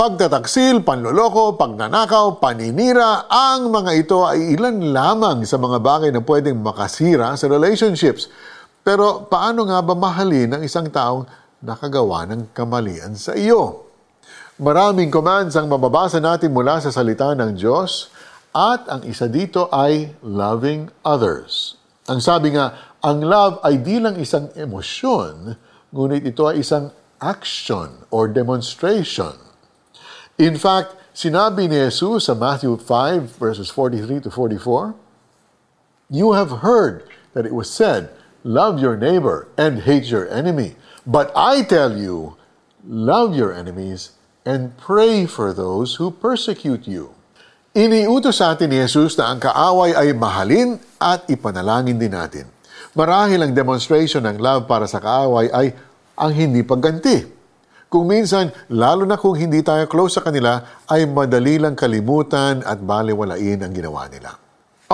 Pagtataksil, 0.00 0.80
panloloko, 0.80 1.60
pagnanakaw, 1.60 2.40
paninira, 2.40 3.28
ang 3.28 3.68
mga 3.68 3.92
ito 4.00 4.24
ay 4.24 4.56
ilan 4.56 4.96
lamang 4.96 5.44
sa 5.44 5.60
mga 5.60 5.76
bagay 5.76 6.08
na 6.08 6.24
pwedeng 6.24 6.56
makasira 6.56 7.36
sa 7.36 7.44
relationships. 7.44 8.32
Pero 8.80 9.28
paano 9.28 9.68
nga 9.68 9.84
ba 9.84 9.92
mahalin 9.92 10.56
ang 10.56 10.64
isang 10.64 10.88
taong 10.88 11.28
nakagawa 11.60 12.24
ng 12.32 12.48
kamalian 12.56 13.12
sa 13.12 13.36
iyo? 13.36 13.92
Maraming 14.56 15.12
commands 15.12 15.52
ang 15.60 15.68
mababasa 15.68 16.16
natin 16.16 16.48
mula 16.48 16.80
sa 16.80 16.88
salita 16.88 17.36
ng 17.36 17.60
Diyos 17.60 18.08
at 18.56 18.88
ang 18.88 19.04
isa 19.04 19.28
dito 19.28 19.68
ay 19.68 20.16
loving 20.24 20.88
others. 21.04 21.76
Ang 22.08 22.24
sabi 22.24 22.56
nga, 22.56 22.96
ang 23.04 23.20
love 23.20 23.60
ay 23.60 23.76
di 23.84 24.00
lang 24.00 24.16
isang 24.16 24.48
emosyon, 24.56 25.60
ngunit 25.92 26.24
ito 26.24 26.48
ay 26.48 26.64
isang 26.64 26.88
action 27.20 28.08
or 28.08 28.32
demonstration. 28.32 29.49
In 30.40 30.56
fact, 30.56 30.96
sinabi 31.12 31.68
ni 31.68 31.76
Jesus 31.92 32.24
sa 32.24 32.32
Matthew 32.32 32.80
5 32.80 33.36
verses 33.36 33.68
43 33.68 34.24
to 34.24 34.30
44, 34.32 34.96
You 36.08 36.32
have 36.32 36.64
heard 36.64 37.04
that 37.36 37.44
it 37.44 37.52
was 37.52 37.68
said, 37.68 38.08
Love 38.40 38.80
your 38.80 38.96
neighbor 38.96 39.52
and 39.60 39.84
hate 39.84 40.08
your 40.08 40.24
enemy. 40.32 40.80
But 41.04 41.28
I 41.36 41.60
tell 41.60 41.92
you, 41.92 42.40
love 42.88 43.36
your 43.36 43.52
enemies 43.52 44.16
and 44.48 44.72
pray 44.80 45.28
for 45.28 45.52
those 45.52 46.00
who 46.00 46.08
persecute 46.08 46.88
you. 46.88 47.12
Iniutos 47.76 48.40
sa 48.40 48.56
atin 48.56 48.72
ni 48.72 48.80
Jesus 48.80 49.20
na 49.20 49.36
ang 49.36 49.44
kaaway 49.44 49.92
ay 49.92 50.16
mahalin 50.16 50.80
at 50.96 51.28
ipanalangin 51.28 52.00
din 52.00 52.16
natin. 52.16 52.48
Marahil 52.96 53.44
ang 53.44 53.52
demonstration 53.52 54.24
ng 54.24 54.40
love 54.40 54.64
para 54.64 54.88
sa 54.88 55.04
kaaway 55.04 55.52
ay 55.52 55.76
ang 56.16 56.32
hindi 56.32 56.64
pagganti. 56.64 57.39
Kung 57.90 58.06
minsan, 58.06 58.54
lalo 58.70 59.02
na 59.02 59.18
kung 59.18 59.34
hindi 59.34 59.66
tayo 59.66 59.90
close 59.90 60.14
sa 60.14 60.22
kanila, 60.22 60.62
ay 60.86 61.10
madali 61.10 61.58
lang 61.58 61.74
kalimutan 61.74 62.62
at 62.62 62.78
baliwalain 62.78 63.66
ang 63.66 63.74
ginawa 63.74 64.06
nila. 64.06 64.38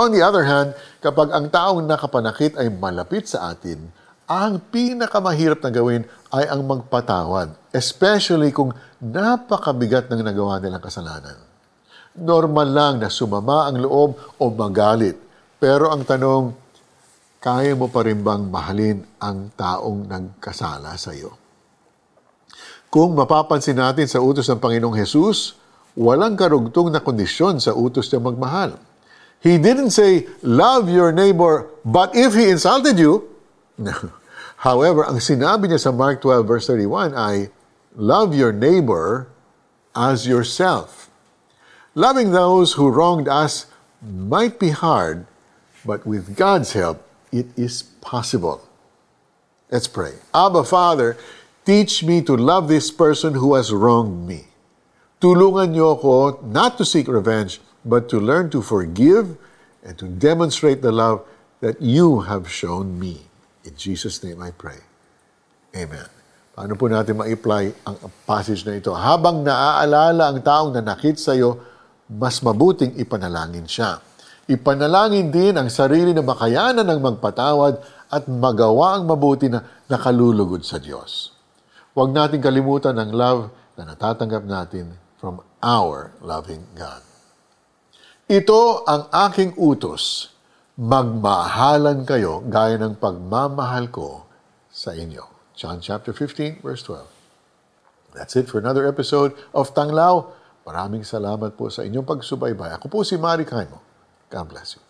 On 0.00 0.08
the 0.08 0.24
other 0.24 0.48
hand, 0.48 0.72
kapag 1.04 1.28
ang 1.28 1.52
taong 1.52 1.84
nakapanakit 1.84 2.56
ay 2.56 2.72
malapit 2.72 3.28
sa 3.28 3.52
atin, 3.52 3.92
ang 4.24 4.64
pinakamahirap 4.72 5.60
na 5.60 5.68
gawin 5.68 6.08
ay 6.32 6.48
ang 6.48 6.64
magpatawad, 6.64 7.52
especially 7.68 8.48
kung 8.48 8.72
napakabigat 9.04 10.08
ng 10.08 10.24
nagawa 10.24 10.56
nilang 10.56 10.80
kasalanan. 10.80 11.36
Normal 12.16 12.68
lang 12.72 12.94
na 12.96 13.12
sumama 13.12 13.68
ang 13.68 13.76
loob 13.76 14.16
o 14.40 14.48
magalit, 14.48 15.20
pero 15.60 15.92
ang 15.92 16.00
tanong, 16.00 16.48
kaya 17.44 17.76
mo 17.76 17.92
pa 17.92 18.08
rin 18.08 18.24
bang 18.24 18.48
mahalin 18.48 19.04
ang 19.20 19.52
taong 19.52 20.08
nagkasala 20.08 20.96
sa 20.96 21.12
iyo? 21.12 21.45
Kung 22.96 23.12
mapapansin 23.12 23.76
natin 23.76 24.08
sa 24.08 24.24
utos 24.24 24.48
ng 24.48 24.56
Panginoong 24.56 24.96
Jesus, 24.96 25.52
walang 25.92 26.32
karugtong 26.32 26.88
na 26.88 27.04
kondisyon 27.04 27.60
sa 27.60 27.76
utos 27.76 28.08
niya 28.08 28.24
magmahal. 28.24 28.80
He 29.44 29.60
didn't 29.60 29.92
say, 29.92 30.24
love 30.40 30.88
your 30.88 31.12
neighbor, 31.12 31.68
but 31.84 32.16
if 32.16 32.32
he 32.32 32.48
insulted 32.48 32.96
you, 32.96 33.28
However, 34.64 35.04
ang 35.04 35.20
sinabi 35.20 35.68
niya 35.68 35.76
sa 35.76 35.92
Mark 35.92 36.24
12 36.24 36.48
verse 36.48 36.64
31 36.72 37.12
ay, 37.12 37.52
love 38.00 38.32
your 38.32 38.56
neighbor 38.56 39.28
as 39.92 40.24
yourself. 40.24 41.12
Loving 41.92 42.32
those 42.32 42.80
who 42.80 42.88
wronged 42.88 43.28
us 43.28 43.68
might 44.00 44.56
be 44.56 44.72
hard, 44.72 45.28
but 45.84 46.08
with 46.08 46.32
God's 46.32 46.72
help, 46.72 47.04
it 47.28 47.52
is 47.60 47.84
possible. 48.00 48.64
Let's 49.68 49.92
pray. 49.92 50.16
Abba, 50.32 50.64
Father, 50.64 51.20
Teach 51.66 52.06
me 52.06 52.22
to 52.22 52.38
love 52.38 52.70
this 52.70 52.94
person 52.94 53.34
who 53.34 53.58
has 53.58 53.74
wronged 53.74 54.22
me. 54.22 54.46
Tulungan 55.18 55.74
niyo 55.74 55.98
ako 55.98 56.38
not 56.46 56.78
to 56.78 56.86
seek 56.86 57.10
revenge, 57.10 57.58
but 57.82 58.06
to 58.06 58.22
learn 58.22 58.54
to 58.54 58.62
forgive 58.62 59.34
and 59.82 59.98
to 59.98 60.06
demonstrate 60.06 60.78
the 60.78 60.94
love 60.94 61.26
that 61.58 61.82
you 61.82 62.22
have 62.22 62.46
shown 62.46 62.94
me. 63.02 63.26
In 63.66 63.74
Jesus' 63.74 64.22
name 64.22 64.38
I 64.38 64.54
pray. 64.54 64.78
Amen. 65.74 66.06
Paano 66.54 66.78
po 66.78 66.86
natin 66.86 67.18
ma-apply 67.18 67.82
ang 67.82 67.98
passage 68.22 68.62
na 68.62 68.78
ito? 68.78 68.94
Habang 68.94 69.42
naaalala 69.42 70.22
ang 70.22 70.38
taong 70.46 70.70
nanakit 70.70 71.18
sa 71.18 71.34
iyo, 71.34 71.58
mas 72.06 72.46
mabuting 72.46 72.94
ipanalangin 72.94 73.66
siya. 73.66 73.98
Ipanalangin 74.46 75.34
din 75.34 75.58
ang 75.58 75.66
sarili 75.66 76.14
na 76.14 76.22
makayanan 76.22 76.86
ng 76.86 77.00
magpatawad 77.02 77.82
at 78.06 78.22
magawa 78.30 79.02
ang 79.02 79.10
mabuti 79.10 79.50
na 79.50 79.66
nakalulugod 79.90 80.62
sa 80.62 80.78
Diyos. 80.78 81.35
Huwag 81.96 82.12
natin 82.12 82.44
kalimutan 82.44 82.92
ang 83.00 83.08
love 83.08 83.48
na 83.80 83.88
natatanggap 83.88 84.44
natin 84.44 85.00
from 85.16 85.40
our 85.64 86.12
loving 86.20 86.60
God. 86.76 87.00
Ito 88.28 88.84
ang 88.84 89.08
aking 89.08 89.56
utos. 89.56 90.28
Magmahalan 90.76 92.04
kayo 92.04 92.44
gaya 92.52 92.76
ng 92.76 93.00
pagmamahal 93.00 93.88
ko 93.88 94.28
sa 94.68 94.92
inyo. 94.92 95.24
John 95.56 95.80
chapter 95.80 96.12
15, 96.12 96.60
verse 96.60 96.84
12. 96.84 97.08
That's 98.12 98.36
it 98.36 98.52
for 98.52 98.60
another 98.60 98.84
episode 98.84 99.32
of 99.56 99.72
Tanglaw. 99.72 100.36
Maraming 100.68 101.00
salamat 101.00 101.56
po 101.56 101.72
sa 101.72 101.80
inyong 101.80 102.04
pagsubaybay. 102.04 102.76
Ako 102.76 102.92
po 102.92 103.08
si 103.08 103.16
Mari 103.16 103.48
Kaimo. 103.48 103.80
God 104.28 104.46
bless 104.52 104.76
you. 104.76 104.85